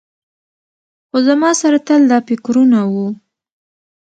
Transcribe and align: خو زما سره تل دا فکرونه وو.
خو 1.09 1.17
زما 1.27 1.51
سره 1.61 1.77
تل 1.87 2.01
دا 2.11 2.19
فکرونه 2.27 2.79
وو. 2.91 3.07